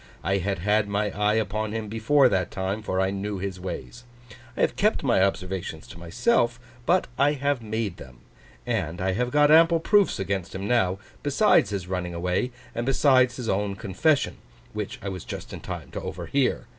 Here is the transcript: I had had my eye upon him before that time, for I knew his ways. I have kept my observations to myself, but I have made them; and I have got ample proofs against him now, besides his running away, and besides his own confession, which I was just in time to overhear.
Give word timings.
I 0.23 0.37
had 0.37 0.57
had 0.57 0.87
my 0.89 1.11
eye 1.11 1.35
upon 1.35 1.73
him 1.73 1.87
before 1.87 2.27
that 2.27 2.49
time, 2.49 2.81
for 2.81 2.99
I 2.99 3.11
knew 3.11 3.37
his 3.37 3.59
ways. 3.59 4.03
I 4.57 4.61
have 4.61 4.75
kept 4.75 5.03
my 5.03 5.21
observations 5.21 5.85
to 5.89 5.99
myself, 5.99 6.59
but 6.87 7.05
I 7.19 7.33
have 7.33 7.61
made 7.61 7.97
them; 7.97 8.17
and 8.65 8.99
I 8.99 9.11
have 9.11 9.29
got 9.29 9.51
ample 9.51 9.79
proofs 9.79 10.17
against 10.17 10.55
him 10.55 10.67
now, 10.67 10.97
besides 11.21 11.69
his 11.69 11.85
running 11.87 12.15
away, 12.15 12.49
and 12.73 12.83
besides 12.87 13.35
his 13.35 13.47
own 13.47 13.75
confession, 13.75 14.37
which 14.73 14.97
I 15.03 15.09
was 15.09 15.23
just 15.23 15.53
in 15.53 15.59
time 15.59 15.91
to 15.91 16.01
overhear. 16.01 16.65